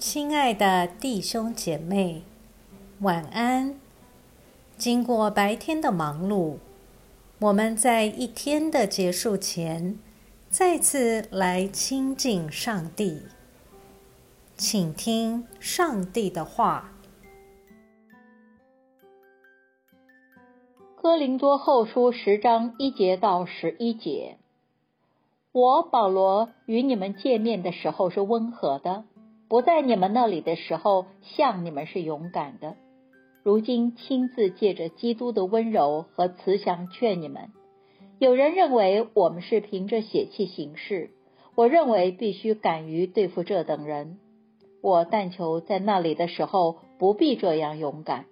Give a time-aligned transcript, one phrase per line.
[0.00, 2.22] 亲爱的弟兄姐妹，
[3.00, 3.78] 晚安。
[4.78, 6.56] 经过白天的忙碌，
[7.38, 9.98] 我们在一天的结束前，
[10.48, 13.24] 再次来亲近上帝，
[14.56, 16.92] 请听上帝的话。
[20.96, 24.38] 哥林多后书十章一节到十一节。
[25.52, 29.04] 我保罗与你们见面的时候是温和的，
[29.50, 32.76] 不在你们那里的时候像你们是勇敢的。
[33.42, 37.50] 如今亲自借着基督的温柔和慈祥劝你们。
[38.20, 41.10] 有人认为我们是凭着血气行事，
[41.56, 44.20] 我认为必须敢于对付这等人。
[44.82, 48.26] 我但求在那里的时候不必这样勇敢。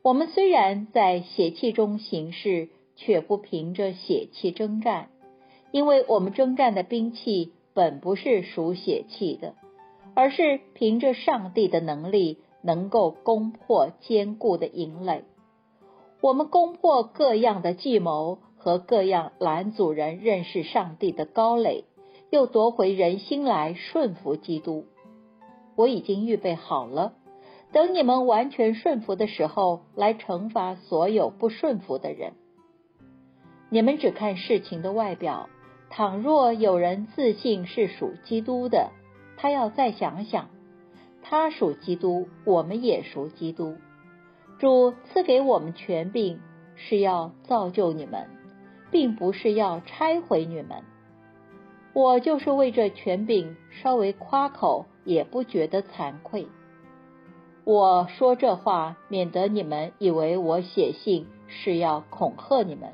[0.00, 5.10] 我们虽然在血气中行事，却不凭着血气征战。
[5.70, 9.54] 因为我们征战的兵器本不是属血气的，
[10.14, 15.24] 而是凭着上帝的能力，能够攻破坚固的营垒。
[16.20, 21.84] 我们攻破各样的计谋和各样拦阻人认识上帝的高垒，
[22.30, 24.84] 又夺回人心来顺服基督。
[25.76, 27.14] 我已经预备好了，
[27.72, 32.34] 等你们完全顺服的时候，来惩罚所有不顺服的人。
[33.70, 35.48] 你们只看事情的外表。
[35.92, 38.90] 倘若有人自信是属基督的，
[39.40, 40.50] 他要再想想，
[41.22, 43.76] 他属基督，我们也属基督。
[44.58, 46.40] 主赐给我们权柄，
[46.76, 48.28] 是要造就你们，
[48.90, 50.84] 并不是要拆毁你们。
[51.94, 56.46] 我就是为这权柄稍微夸口，也不觉得惭愧。
[57.64, 62.92] 我说这话，免得你们以为我写信是要恐吓你们，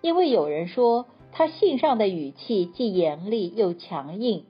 [0.00, 1.04] 因为有人说。
[1.36, 4.44] 他信上的语气既严厉又强硬，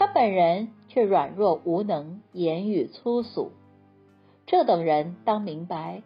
[0.00, 3.52] 他本人却软弱无能，言语粗俗。
[4.46, 6.02] 这等人当明白，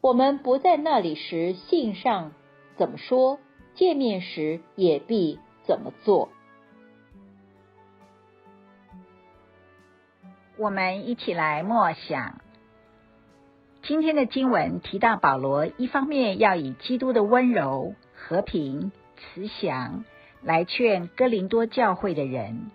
[0.00, 2.30] 我们不在那里时，信上
[2.76, 3.40] 怎么说，
[3.74, 6.28] 见面时也必怎么做。
[10.56, 12.40] 我们一起来默想
[13.82, 18.92] 今天的经文，提到保罗一方面要以基督的温柔、和平。
[19.16, 20.04] 慈祥
[20.40, 22.70] 来劝哥林多教会的人，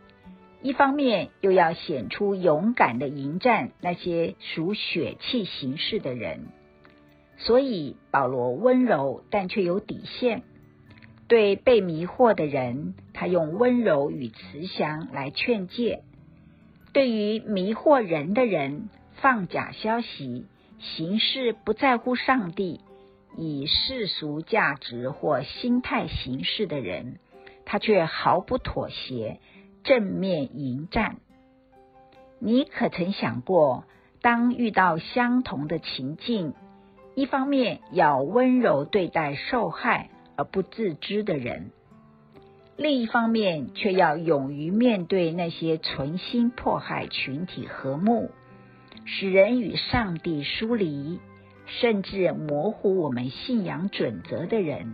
[0.62, 6.48] 一方面又要显出勇敢的迎战那些属血气行事的人。
[7.38, 10.44] 所以保罗温柔，但却有底线。
[11.30, 16.02] 对被迷惑的人，他用温柔与慈祥来劝诫；
[16.92, 18.90] 对于迷惑人的人，
[19.22, 20.48] 放假消息、
[20.80, 22.82] 行事不在乎上帝。
[23.38, 27.20] 以世俗价值或心态行事的人，
[27.64, 29.40] 他却毫不妥协，
[29.90, 31.16] 正面迎战。
[32.38, 33.86] 你可曾想过，
[34.22, 36.54] 当遇到相同的情境，
[37.16, 41.72] 一方面要温柔对待受害而不自知的人，
[42.78, 48.30] 另一方面却要勇于面对那些存心迫害群体和睦，
[49.06, 51.20] 使人与上帝疏离。
[51.66, 54.94] 甚至模糊我们信仰准则的人，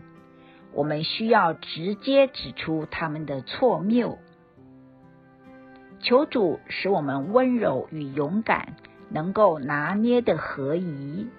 [0.74, 4.18] 我们需要直接指出他们的错谬。
[6.06, 8.76] 求主使我们温柔与勇敢
[9.10, 11.30] 能够拿捏的合宜。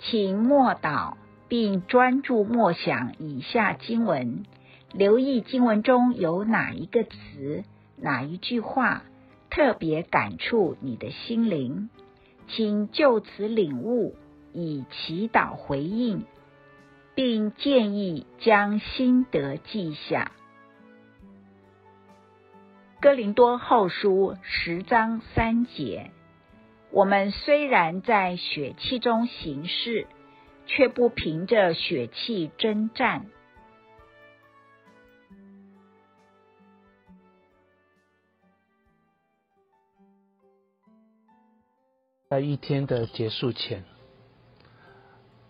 [0.00, 1.14] 请默祷，
[1.48, 4.44] 并专注默想以下经文，
[4.92, 7.64] 留意经文中有哪一个词。
[7.96, 9.02] 哪一句话
[9.48, 11.88] 特别感触你的心灵？
[12.48, 14.14] 请就此领悟，
[14.52, 16.24] 以祈祷回应，
[17.14, 20.32] 并建议将心得记下。
[23.00, 26.10] 哥林多后书十章三节：
[26.90, 30.06] 我们虽然在血气中行事，
[30.66, 33.26] 却不凭着血气征战。
[42.28, 43.84] 在一天的结束前，